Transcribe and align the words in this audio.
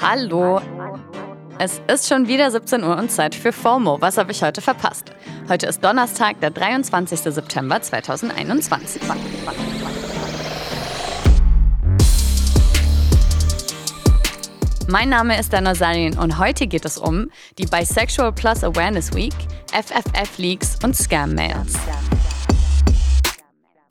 Hallo. 0.00 0.60
Es 1.58 1.82
ist 1.92 2.08
schon 2.08 2.28
wieder 2.28 2.48
17 2.52 2.84
Uhr 2.84 2.96
und 2.96 3.10
Zeit 3.10 3.34
für 3.34 3.52
FOMO. 3.52 4.00
Was 4.00 4.16
habe 4.16 4.30
ich 4.30 4.42
heute 4.44 4.60
verpasst? 4.60 5.10
Heute 5.48 5.66
ist 5.66 5.82
Donnerstag, 5.82 6.40
der 6.40 6.50
23. 6.50 7.18
September 7.18 7.82
2021. 7.82 9.02
Mein 14.86 15.08
Name 15.08 15.38
ist 15.38 15.52
Dana 15.52 15.74
Salin 15.74 16.16
und 16.16 16.38
heute 16.38 16.68
geht 16.68 16.84
es 16.84 16.96
um 16.96 17.28
die 17.58 17.66
Bisexual 17.66 18.32
Plus 18.32 18.62
Awareness 18.62 19.12
Week, 19.14 19.34
FFF-Leaks 19.72 20.78
und 20.84 20.94
Scam-Mails. 20.94 21.74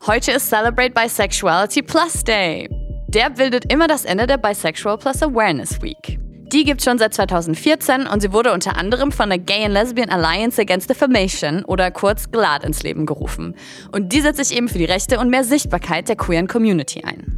Heute 0.08 0.32
ist 0.32 0.48
Celebrate 0.48 0.92
Bisexuality 0.92 1.82
Plus 1.82 2.24
Day. 2.24 2.87
Der 3.10 3.30
bildet 3.30 3.72
immer 3.72 3.88
das 3.88 4.04
Ende 4.04 4.28
der 4.28 4.38
Bisexual 4.38 4.98
Plus 4.98 5.24
Awareness 5.24 5.82
Week. 5.82 6.20
Die 6.52 6.66
gibt 6.66 6.84
schon 6.84 6.98
seit 6.98 7.14
2014 7.14 8.06
und 8.06 8.22
sie 8.22 8.34
wurde 8.34 8.52
unter 8.52 8.78
anderem 8.78 9.14
von 9.14 9.30
der 9.30 9.38
Gay 9.38 9.64
and 9.64 9.74
Lesbian 9.74 10.10
Alliance 10.10 10.62
Against 10.62 10.90
Defamation 10.90 11.64
oder 11.64 11.90
kurz 11.90 12.30
GLAD 12.32 12.66
ins 12.66 12.84
Leben 12.84 13.06
gerufen. 13.06 13.56
Und 13.94 14.12
die 14.12 14.20
setzt 14.20 14.46
sich 14.46 14.58
eben 14.58 14.68
für 14.68 14.78
die 14.78 14.86
Rechte 14.86 15.20
und 15.20 15.30
mehr 15.30 15.46
Sichtbarkeit 15.46 16.10
der 16.10 16.18
queeren 16.18 16.48
Community 16.48 17.02
ein. 17.06 17.34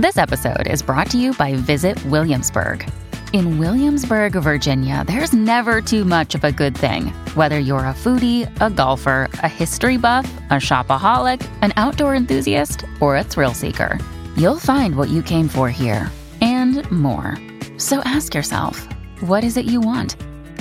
This 0.00 0.16
episode 0.16 0.68
is 0.70 0.84
brought 0.84 1.10
to 1.10 1.18
you 1.18 1.32
by 1.34 1.56
Visit 1.66 1.98
Williamsburg. 2.10 2.84
In 3.34 3.58
Williamsburg, 3.58 4.34
Virginia, 4.34 5.02
there's 5.08 5.32
never 5.32 5.80
too 5.80 6.04
much 6.04 6.36
of 6.36 6.44
a 6.44 6.52
good 6.52 6.78
thing. 6.78 7.08
Whether 7.34 7.58
you're 7.58 7.80
a 7.80 7.92
foodie, 7.92 8.48
a 8.60 8.70
golfer, 8.70 9.28
a 9.42 9.48
history 9.48 9.96
buff, 9.96 10.32
a 10.50 10.60
shopaholic, 10.60 11.44
an 11.60 11.72
outdoor 11.76 12.14
enthusiast, 12.14 12.84
or 13.00 13.16
a 13.16 13.24
thrill 13.24 13.52
seeker, 13.52 13.98
you'll 14.36 14.60
find 14.60 14.94
what 14.94 15.08
you 15.08 15.20
came 15.20 15.48
for 15.48 15.68
here 15.68 16.12
and 16.40 16.88
more. 16.92 17.36
So 17.76 17.98
ask 18.04 18.36
yourself, 18.36 18.86
what 19.20 19.42
is 19.42 19.56
it 19.56 19.64
you 19.66 19.80
want? 19.80 20.14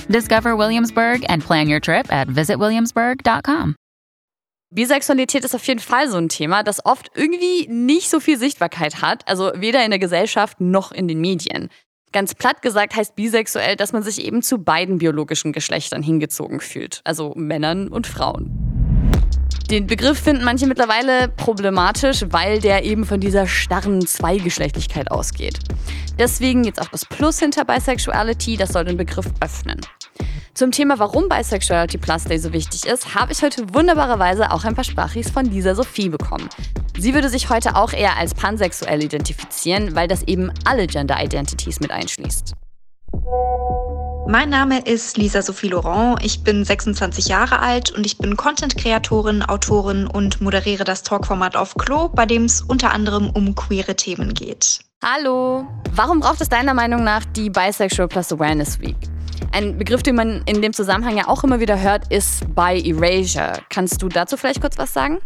Discover 0.07 0.55
Williamsburg 0.55 1.23
and 1.29 1.43
plan 1.43 1.69
your 1.69 1.79
trip 1.79 2.11
at 2.11 2.27
visitwilliamsburg.com. 2.27 3.75
Bisexualität 4.73 5.45
ist 5.45 5.53
auf 5.53 5.67
jeden 5.67 5.79
Fall 5.79 6.09
so 6.09 6.17
ein 6.17 6.27
Thema, 6.27 6.63
das 6.63 6.83
oft 6.83 7.11
irgendwie 7.13 7.67
nicht 7.67 8.09
so 8.09 8.19
viel 8.19 8.39
Sichtbarkeit 8.39 9.03
hat, 9.03 9.27
also 9.27 9.51
weder 9.53 9.85
in 9.85 9.91
der 9.91 9.99
Gesellschaft 9.99 10.59
noch 10.59 10.91
in 10.91 11.07
den 11.07 11.21
Medien. 11.21 11.69
Ganz 12.13 12.35
platt 12.35 12.61
gesagt 12.61 12.95
heißt 12.95 13.15
bisexuell, 13.15 13.75
dass 13.75 13.91
man 13.91 14.03
sich 14.03 14.23
eben 14.23 14.43
zu 14.43 14.59
beiden 14.59 14.99
biologischen 14.99 15.51
Geschlechtern 15.51 16.03
hingezogen 16.03 16.59
fühlt, 16.59 17.01
also 17.03 17.33
Männern 17.35 17.87
und 17.87 18.05
Frauen. 18.05 18.51
Den 19.71 19.87
Begriff 19.87 20.19
finden 20.19 20.43
manche 20.43 20.67
mittlerweile 20.67 21.27
problematisch, 21.27 22.25
weil 22.29 22.59
der 22.59 22.85
eben 22.85 23.05
von 23.05 23.19
dieser 23.19 23.47
starren 23.47 24.05
Zweigeschlechtlichkeit 24.05 25.09
ausgeht. 25.09 25.57
Deswegen 26.19 26.63
jetzt 26.63 26.79
auch 26.79 26.89
das 26.89 27.03
Plus 27.05 27.39
hinter 27.39 27.65
Bisexuality, 27.65 28.57
das 28.57 28.69
soll 28.73 28.85
den 28.85 28.97
Begriff 28.97 29.25
öffnen. 29.41 29.81
Zum 30.55 30.69
Thema, 30.69 30.99
warum 30.99 31.29
Bisexuality 31.29 31.97
Plus 31.97 32.25
Day 32.25 32.37
so 32.37 32.53
wichtig 32.53 32.85
ist, 32.85 33.15
habe 33.15 33.31
ich 33.31 33.41
heute 33.41 33.73
wunderbarerweise 33.73 34.51
auch 34.51 34.63
ein 34.65 34.75
paar 34.75 34.83
Sprachis 34.83 35.31
von 35.31 35.45
Lisa 35.45 35.73
Sophie 35.73 36.09
bekommen. 36.09 36.47
Sie 36.95 37.15
würde 37.15 37.27
sich 37.29 37.49
heute 37.49 37.75
auch 37.75 37.91
eher 37.91 38.17
als 38.17 38.35
pansexuell 38.35 39.03
identifizieren, 39.03 39.95
weil 39.95 40.07
das 40.07 40.21
eben 40.23 40.51
alle 40.63 40.85
Gender 40.85 41.17
Identities 41.19 41.79
mit 41.79 41.89
einschließt. 41.89 42.53
Mein 44.27 44.49
Name 44.49 44.81
ist 44.81 45.17
Lisa 45.17 45.41
Sophie 45.41 45.69
Laurent. 45.69 46.23
Ich 46.23 46.43
bin 46.43 46.63
26 46.63 47.29
Jahre 47.29 47.57
alt 47.57 47.89
und 47.89 48.05
ich 48.05 48.19
bin 48.19 48.37
Content-Kreatorin, 48.37 49.41
Autorin 49.41 50.05
und 50.05 50.39
moderiere 50.39 50.83
das 50.83 51.01
Talkformat 51.01 51.55
auf 51.55 51.73
Klo, 51.75 52.09
bei 52.09 52.27
dem 52.27 52.45
es 52.45 52.61
unter 52.61 52.91
anderem 52.91 53.31
um 53.31 53.55
queere 53.55 53.95
Themen 53.95 54.35
geht. 54.35 54.81
Hallo! 55.03 55.65
Warum 55.95 56.19
braucht 56.19 56.41
es 56.41 56.49
deiner 56.49 56.75
Meinung 56.75 57.03
nach 57.03 57.25
die 57.25 57.49
Bisexual 57.49 58.07
Plus 58.07 58.31
Awareness 58.31 58.79
Week? 58.79 59.12
Ein 59.51 59.77
Begriff, 59.77 60.03
den 60.03 60.15
man 60.15 60.41
in 60.45 60.61
dem 60.61 60.73
Zusammenhang 60.73 61.17
ja 61.17 61.27
auch 61.27 61.43
immer 61.43 61.59
wieder 61.59 61.79
hört, 61.79 62.11
ist 62.11 62.43
Bi 62.55 62.81
Erasure. 62.89 63.59
Kannst 63.69 64.01
du 64.01 64.09
dazu 64.09 64.37
vielleicht 64.37 64.61
kurz 64.61 64.77
was 64.77 64.93
sagen? 64.93 65.19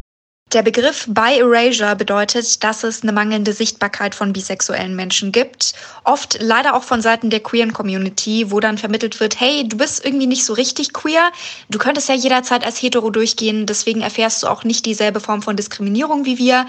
Der 0.53 0.63
Begriff 0.63 1.07
Bi 1.09 1.39
Erasure 1.39 1.97
bedeutet, 1.97 2.63
dass 2.63 2.85
es 2.85 3.03
eine 3.03 3.11
mangelnde 3.11 3.51
Sichtbarkeit 3.51 4.15
von 4.15 4.31
bisexuellen 4.31 4.95
Menschen 4.95 5.33
gibt. 5.33 5.73
Oft 6.05 6.37
leider 6.39 6.73
auch 6.73 6.83
von 6.83 7.01
Seiten 7.01 7.29
der 7.29 7.41
queeren 7.41 7.73
Community, 7.73 8.49
wo 8.49 8.61
dann 8.61 8.77
vermittelt 8.77 9.19
wird, 9.19 9.41
hey, 9.41 9.67
du 9.67 9.75
bist 9.75 10.05
irgendwie 10.05 10.25
nicht 10.25 10.45
so 10.45 10.53
richtig 10.53 10.93
queer. 10.93 11.31
Du 11.67 11.77
könntest 11.79 12.07
ja 12.07 12.15
jederzeit 12.15 12.65
als 12.65 12.81
hetero 12.81 13.09
durchgehen, 13.09 13.65
deswegen 13.65 13.99
erfährst 13.99 14.41
du 14.41 14.47
auch 14.47 14.63
nicht 14.63 14.85
dieselbe 14.85 15.19
Form 15.19 15.41
von 15.41 15.57
Diskriminierung 15.57 16.23
wie 16.23 16.37
wir. 16.37 16.65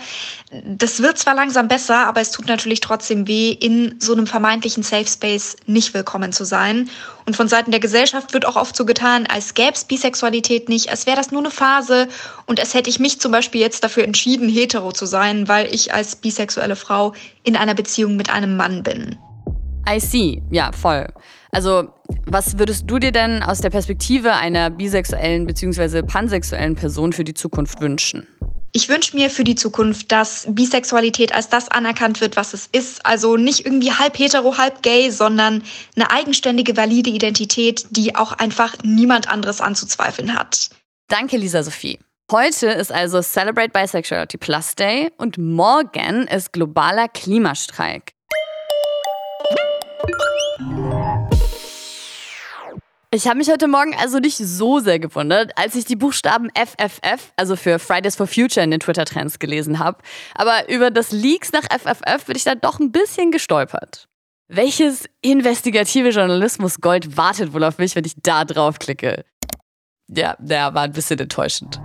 Das 0.50 1.00
wird 1.00 1.18
zwar 1.18 1.34
langsam 1.34 1.68
besser, 1.68 1.98
aber 1.98 2.20
es 2.20 2.32
tut 2.32 2.48
natürlich 2.48 2.80
trotzdem 2.80 3.28
weh, 3.28 3.52
in 3.52 3.94
so 4.00 4.12
einem 4.12 4.26
vermeintlichen 4.26 4.82
Safe 4.82 5.06
Space 5.06 5.54
nicht 5.66 5.94
willkommen 5.94 6.32
zu 6.32 6.44
sein. 6.44 6.90
Und 7.26 7.36
von 7.36 7.46
Seiten 7.46 7.70
der 7.70 7.80
Gesellschaft 7.80 8.32
wird 8.32 8.46
auch 8.46 8.56
oft 8.56 8.74
so 8.74 8.86
getan, 8.86 9.26
als 9.26 9.52
gäbe 9.52 9.74
es 9.74 9.84
Bisexualität 9.84 10.70
nicht, 10.70 10.88
als 10.88 11.04
wäre 11.04 11.18
das 11.18 11.30
nur 11.30 11.42
eine 11.42 11.50
Phase 11.50 12.08
und 12.46 12.58
als 12.58 12.72
hätte 12.72 12.88
ich 12.88 12.98
mich 12.98 13.20
zum 13.20 13.32
Beispiel 13.32 13.60
jetzt 13.68 13.84
dafür 13.84 14.04
entschieden, 14.04 14.48
hetero 14.48 14.92
zu 14.92 15.04
sein, 15.04 15.46
weil 15.46 15.72
ich 15.74 15.92
als 15.92 16.16
bisexuelle 16.16 16.76
Frau 16.76 17.12
in 17.44 17.54
einer 17.54 17.74
Beziehung 17.74 18.16
mit 18.16 18.30
einem 18.30 18.56
Mann 18.56 18.82
bin. 18.82 19.18
I 19.88 20.00
see, 20.00 20.42
ja, 20.50 20.72
voll. 20.72 21.06
Also, 21.50 21.88
was 22.26 22.58
würdest 22.58 22.84
du 22.86 22.98
dir 22.98 23.12
denn 23.12 23.42
aus 23.42 23.60
der 23.60 23.70
Perspektive 23.70 24.32
einer 24.32 24.70
bisexuellen 24.70 25.46
bzw. 25.46 26.02
pansexuellen 26.02 26.74
Person 26.74 27.12
für 27.12 27.24
die 27.24 27.34
Zukunft 27.34 27.80
wünschen? 27.80 28.26
Ich 28.72 28.88
wünsche 28.88 29.16
mir 29.16 29.30
für 29.30 29.44
die 29.44 29.54
Zukunft, 29.54 30.12
dass 30.12 30.46
Bisexualität 30.50 31.34
als 31.34 31.48
das 31.48 31.70
anerkannt 31.70 32.20
wird, 32.20 32.36
was 32.36 32.52
es 32.52 32.68
ist. 32.70 33.04
Also 33.04 33.36
nicht 33.36 33.64
irgendwie 33.64 33.92
halb 33.92 34.18
hetero, 34.18 34.58
halb 34.58 34.82
gay, 34.82 35.10
sondern 35.10 35.62
eine 35.96 36.10
eigenständige, 36.10 36.76
valide 36.76 37.10
Identität, 37.10 37.86
die 37.90 38.14
auch 38.14 38.32
einfach 38.32 38.76
niemand 38.82 39.28
anderes 39.28 39.62
anzuzweifeln 39.62 40.34
hat. 40.34 40.68
Danke, 41.08 41.38
Lisa 41.38 41.62
Sophie. 41.62 41.98
Heute 42.30 42.66
ist 42.66 42.92
also 42.92 43.22
Celebrate 43.22 43.70
Bisexuality 43.70 44.36
Plus 44.36 44.74
Day 44.74 45.10
und 45.16 45.38
morgen 45.38 46.26
ist 46.26 46.52
globaler 46.52 47.08
Klimastreik. 47.08 48.12
Ich 53.10 53.26
habe 53.26 53.38
mich 53.38 53.50
heute 53.50 53.66
Morgen 53.66 53.94
also 53.98 54.18
nicht 54.18 54.36
so 54.36 54.78
sehr 54.78 54.98
gewundert, 54.98 55.52
als 55.56 55.74
ich 55.74 55.86
die 55.86 55.96
Buchstaben 55.96 56.50
FFF, 56.50 57.32
also 57.36 57.56
für 57.56 57.78
Fridays 57.78 58.16
for 58.16 58.26
Future 58.26 58.62
in 58.62 58.72
den 58.72 58.80
Twitter-Trends 58.80 59.38
gelesen 59.38 59.78
habe. 59.78 60.02
Aber 60.34 60.68
über 60.68 60.90
das 60.90 61.12
Leaks 61.12 61.52
nach 61.52 61.64
FFF 61.64 62.26
bin 62.26 62.36
ich 62.36 62.44
da 62.44 62.54
doch 62.54 62.78
ein 62.78 62.92
bisschen 62.92 63.30
gestolpert. 63.30 64.06
Welches 64.48 65.06
investigative 65.22 66.10
Journalismus 66.10 66.82
Gold 66.82 67.16
wartet 67.16 67.54
wohl 67.54 67.64
auf 67.64 67.78
mich, 67.78 67.96
wenn 67.96 68.04
ich 68.04 68.16
da 68.22 68.44
draufklicke? 68.44 69.24
Ja, 70.08 70.36
der 70.38 70.74
war 70.74 70.82
ein 70.82 70.92
bisschen 70.92 71.18
enttäuschend. 71.18 71.80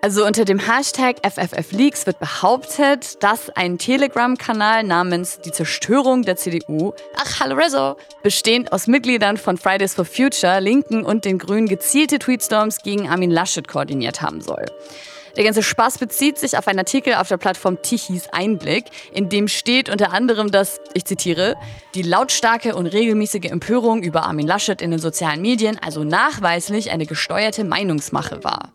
Also 0.00 0.24
unter 0.24 0.44
dem 0.44 0.60
Hashtag 0.60 1.16
FFFleaks 1.26 2.06
wird 2.06 2.20
behauptet, 2.20 3.20
dass 3.20 3.50
ein 3.50 3.78
Telegram-Kanal 3.78 4.84
namens 4.84 5.40
Die 5.40 5.50
Zerstörung 5.50 6.22
der 6.22 6.36
CDU, 6.36 6.92
ach 7.16 7.40
hallo 7.40 7.56
Rezo, 7.56 7.96
bestehend 8.22 8.72
aus 8.72 8.86
Mitgliedern 8.86 9.36
von 9.36 9.58
Fridays 9.58 9.94
for 9.94 10.04
Future, 10.04 10.60
Linken 10.60 11.04
und 11.04 11.24
den 11.24 11.38
Grünen 11.38 11.66
gezielte 11.66 12.20
Tweetstorms 12.20 12.78
gegen 12.84 13.08
Armin 13.08 13.32
Laschet 13.32 13.66
koordiniert 13.66 14.22
haben 14.22 14.40
soll. 14.40 14.66
Der 15.36 15.42
ganze 15.42 15.64
Spaß 15.64 15.98
bezieht 15.98 16.38
sich 16.38 16.56
auf 16.56 16.68
einen 16.68 16.78
Artikel 16.78 17.14
auf 17.14 17.26
der 17.26 17.36
Plattform 17.36 17.82
Tichys 17.82 18.28
Einblick, 18.30 18.84
in 19.12 19.28
dem 19.28 19.48
steht 19.48 19.88
unter 19.88 20.12
anderem, 20.12 20.52
dass, 20.52 20.80
ich 20.94 21.06
zitiere, 21.06 21.56
die 21.96 22.02
lautstarke 22.02 22.76
und 22.76 22.86
regelmäßige 22.86 23.50
Empörung 23.50 24.04
über 24.04 24.22
Armin 24.22 24.46
Laschet 24.46 24.80
in 24.80 24.92
den 24.92 25.00
sozialen 25.00 25.42
Medien 25.42 25.76
also 25.82 26.04
nachweislich 26.04 26.92
eine 26.92 27.04
gesteuerte 27.04 27.64
Meinungsmache 27.64 28.44
war 28.44 28.70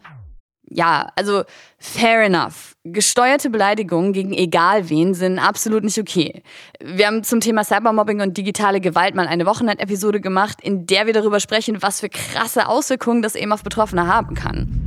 ja, 0.74 1.08
also 1.16 1.44
fair 1.80 2.24
enough. 2.24 2.76
Gesteuerte 2.84 3.50
Beleidigungen 3.50 4.14
gegen 4.14 4.34
egal 4.34 4.90
wen 4.90 5.14
sind 5.14 5.40
absolut 5.40 5.84
nicht 5.84 6.00
okay. 6.00 6.44
Wir 6.80 7.08
haben 7.08 7.24
zum 7.24 7.40
Thema 7.40 7.64
Cybermobbing 7.64 8.22
und 8.22 8.38
digitale 8.38 8.82
Gewalt 8.82 9.16
mal 9.16 9.28
eine 9.28 9.46
Wochenendepisode 9.46 10.20
gemacht, 10.20 10.60
in 10.62 10.86
der 10.86 11.06
wir 11.06 11.14
darüber 11.14 11.40
sprechen, 11.40 11.82
was 11.82 12.00
für 12.00 12.10
krasse 12.10 12.68
Auswirkungen 12.68 13.22
das 13.22 13.36
eben 13.36 13.54
auf 13.54 13.64
Betroffene 13.64 14.08
haben 14.08 14.36
kann. 14.36 14.84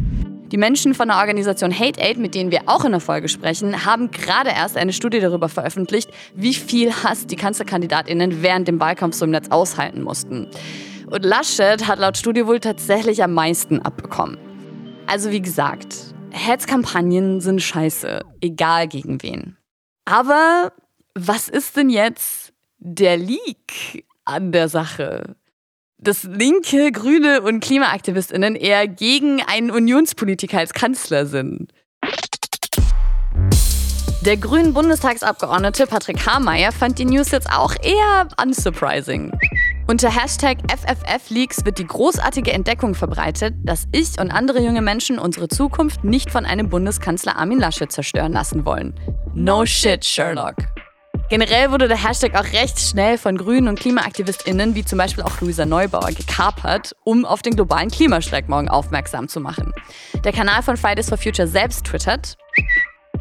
Die 0.53 0.59
Menschen 0.59 0.95
von 0.95 1.09
der 1.09 1.17
Organisation 1.17 1.77
Hate 1.77 2.01
Aid, 2.01 2.19
mit 2.19 2.35
denen 2.35 2.53
wir 2.53 2.63
auch 2.67 2.85
in 2.85 2.93
der 2.93 3.01
Folge 3.01 3.29
sprechen, 3.29 3.85
haben 3.85 4.13
gerade 4.13 4.51
erst 4.51 4.77
eine 4.77 4.93
Studie 4.93 5.19
darüber 5.19 5.49
veröffentlicht, 5.49 6.11
wie 6.35 6.55
viel 6.55 6.93
Hass 6.93 7.27
die 7.27 7.35
Kanzlerkandidatinnen 7.35 8.43
während 8.43 8.69
dem 8.69 8.79
Wahlkampf 8.79 9.17
so 9.17 9.25
im 9.25 9.33
Netz 9.33 9.49
aushalten 9.51 10.03
mussten. 10.03 10.49
Und 11.11 11.25
Laschet 11.25 11.89
hat 11.89 11.99
laut 11.99 12.17
Studie 12.17 12.47
wohl 12.47 12.61
tatsächlich 12.61 13.25
am 13.25 13.33
meisten 13.33 13.81
abbekommen. 13.83 14.39
Also 15.07 15.31
wie 15.31 15.41
gesagt, 15.41 15.95
Hetzkampagnen 16.31 17.41
sind 17.41 17.63
scheiße, 17.63 18.21
egal 18.41 18.89
gegen 18.89 19.23
wen. 19.23 19.57
Aber 20.05 20.73
was 21.15 21.49
ist 21.49 21.77
denn 21.77 21.91
jetzt 21.91 22.53
der 22.79 23.17
Leak 23.17 24.05
an 24.25 24.51
der 24.51 24.69
Sache? 24.69 25.37
Dass 25.99 26.25
linke, 26.25 26.91
grüne 26.91 27.41
und 27.41 27.61
Klimaaktivistinnen 27.61 28.57
eher 28.57 28.89
gegen 28.89 29.41
einen 29.43 29.71
Unionspolitiker 29.71 30.59
als 30.59 30.75
Kanzler 30.75 31.27
sind. 31.27 31.73
Der 34.23 34.37
grünen 34.37 34.75
Bundestagsabgeordnete 34.75 35.87
Patrick 35.87 36.27
Haarmeier 36.27 36.73
fand 36.73 36.99
die 36.99 37.05
News 37.05 37.31
jetzt 37.31 37.49
auch 37.49 37.75
eher 37.81 38.29
unsurprising. 38.43 39.33
Unter 39.89 40.11
Hashtag 40.11 40.59
FFFleaks 40.69 41.65
wird 41.65 41.79
die 41.79 41.87
großartige 41.87 42.53
Entdeckung 42.53 42.97
verbreitet, 42.97 43.55
dass 43.63 43.87
ich 43.93 44.19
und 44.19 44.33
andere 44.33 44.61
junge 44.61 44.83
Menschen 44.83 45.17
unsere 45.17 45.47
Zukunft 45.47 46.03
nicht 46.03 46.33
von 46.33 46.45
einem 46.45 46.69
Bundeskanzler 46.69 47.37
Armin 47.37 47.61
Laschet 47.61 47.91
zerstören 47.93 48.33
lassen 48.33 48.67
wollen. 48.67 48.95
No 49.35 49.65
shit, 49.65 50.05
Sherlock. 50.05 50.57
Generell 51.31 51.71
wurde 51.71 51.87
der 51.87 52.03
Hashtag 52.03 52.35
auch 52.35 52.53
recht 52.53 52.81
schnell 52.81 53.17
von 53.17 53.37
Grünen 53.37 53.69
und 53.69 53.79
KlimaaktivistInnen, 53.79 54.75
wie 54.75 54.85
zum 54.85 54.99
Beispiel 54.99 55.23
auch 55.23 55.41
Luisa 55.41 55.65
Neubauer, 55.65 56.11
gekapert, 56.11 56.97
um 57.05 57.25
auf 57.25 57.43
den 57.43 57.55
globalen 57.55 57.91
Klimastreik 57.91 58.49
morgen 58.49 58.69
aufmerksam 58.69 59.29
zu 59.29 59.39
machen. 59.39 59.73
Der 60.25 60.33
Kanal 60.33 60.63
von 60.63 60.77
Fridays 60.77 61.09
for 61.09 61.19
Future 61.19 61.47
selbst 61.47 61.85
twittert: 61.85 62.37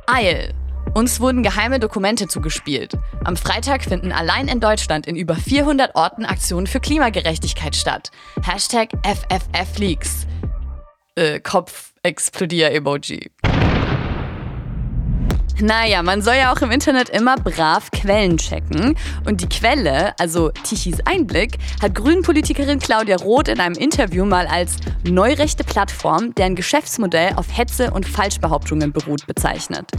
Eil. 0.07 0.51
Uns 0.95 1.19
wurden 1.19 1.43
geheime 1.43 1.79
Dokumente 1.79 2.25
zugespielt. 2.29 2.97
Am 3.25 3.35
Freitag 3.35 3.83
finden 3.83 4.13
allein 4.13 4.47
in 4.47 4.61
Deutschland 4.61 5.07
in 5.07 5.17
über 5.17 5.35
400 5.35 5.93
Orten 5.93 6.23
Aktionen 6.23 6.67
für 6.67 6.79
Klimagerechtigkeit 6.79 7.75
statt. 7.75 8.11
Hashtag 8.41 8.91
FFFleaks. 9.03 10.25
Äh, 11.15 11.41
Kopf-Explodier-Emoji. 11.41 13.29
Naja, 15.59 16.01
man 16.01 16.21
soll 16.21 16.35
ja 16.35 16.53
auch 16.53 16.61
im 16.61 16.71
Internet 16.71 17.09
immer 17.09 17.35
brav 17.35 17.91
Quellen 17.91 18.37
checken. 18.37 18.95
Und 19.25 19.41
die 19.41 19.49
Quelle, 19.49 20.17
also 20.17 20.49
Tichys 20.63 20.99
Einblick, 21.03 21.57
hat 21.81 21.93
Grünpolitikerin 21.93 22.79
Claudia 22.79 23.17
Roth 23.17 23.49
in 23.49 23.59
einem 23.59 23.75
Interview 23.75 24.23
mal 24.23 24.47
als 24.47 24.77
neurechte 25.03 25.65
Plattform, 25.65 26.33
deren 26.35 26.55
Geschäftsmodell 26.55 27.33
auf 27.35 27.47
Hetze 27.57 27.91
und 27.91 28.07
Falschbehauptungen 28.07 28.93
beruht, 28.93 29.27
bezeichnet. 29.27 29.91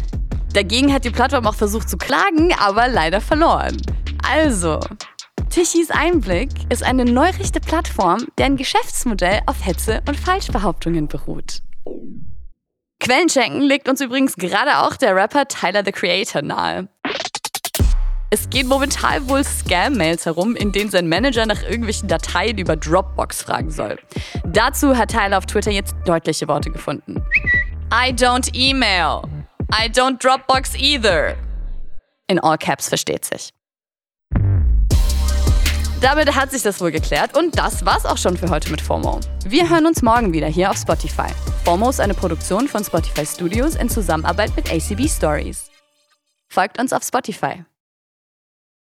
Dagegen 0.57 0.91
hat 0.91 1.05
die 1.05 1.11
Plattform 1.11 1.47
auch 1.47 1.55
versucht 1.55 1.91
zu 1.91 1.99
klagen, 1.99 2.51
aber 2.59 2.89
leider 2.89 3.21
verloren. 3.21 3.77
Also, 4.27 4.81
Tichys 5.51 5.91
Einblick 5.91 6.49
ist 6.71 6.83
eine 6.83 7.05
neurechte 7.05 7.61
Plattform, 7.61 8.27
deren 8.39 8.57
Geschäftsmodell 8.57 9.41
auf 9.45 9.67
Hetze 9.67 10.01
und 10.09 10.17
Falschbehauptungen 10.17 11.09
beruht. 11.09 11.61
Quellenchecken 13.01 13.61
legt 13.61 13.87
uns 13.87 14.01
übrigens 14.01 14.37
gerade 14.37 14.79
auch 14.79 14.97
der 14.97 15.15
Rapper 15.15 15.47
Tyler 15.47 15.83
the 15.85 15.93
Creator 15.93 16.41
nahe. 16.41 16.89
Es 18.31 18.49
geht 18.49 18.67
momentan 18.67 19.29
wohl 19.29 19.45
Scam-Mails 19.45 20.25
herum, 20.25 20.57
in 20.57 20.73
denen 20.73 20.91
sein 20.91 21.07
Manager 21.07 21.45
nach 21.45 21.65
irgendwelchen 21.65 22.09
Dateien 22.09 22.57
über 22.57 22.77
Dropbox 22.77 23.43
fragen 23.43 23.71
soll. 23.71 23.99
Dazu 24.47 24.97
hat 24.97 25.11
Tyler 25.11 25.37
auf 25.37 25.45
Twitter 25.45 25.71
jetzt 25.71 25.95
deutliche 26.07 26.49
Worte 26.49 26.71
gefunden. 26.71 27.23
I 27.93 28.11
don't 28.11 28.51
email. 28.55 29.21
I 29.73 29.89
don't 29.89 30.19
Dropbox 30.19 30.75
either. 30.77 31.37
In 32.29 32.39
all 32.39 32.57
caps 32.57 32.89
versteht 32.89 33.25
sich. 33.25 33.51
Damit 36.01 36.35
hat 36.35 36.51
sich 36.51 36.63
das 36.63 36.81
wohl 36.81 36.91
geklärt 36.91 37.37
und 37.37 37.59
das 37.59 37.85
war's 37.85 38.05
auch 38.05 38.19
schon 38.19 38.37
für 38.37 38.51
heute 38.51 38.71
mit 38.71 38.81
FOMO. 38.81 39.21
Wir 39.45 39.69
hören 39.69 39.87
uns 39.87 40.03
morgen 40.03 40.33
wieder 40.33 40.47
hier 40.47 40.71
auf 40.71 40.77
Spotify. 40.77 41.29
FOMO 41.65 41.89
ist 41.89 42.01
eine 42.01 42.15
Produktion 42.15 42.69
von 42.69 42.85
Spotify 42.85 43.25
Studios 43.25 43.75
in 43.75 43.89
Zusammenarbeit 43.89 44.55
mit 44.57 44.71
ACB 44.71 45.09
Stories. 45.09 45.71
Folgt 46.49 46.79
uns 46.79 46.93
auf 46.93 47.03
Spotify. 47.03 47.65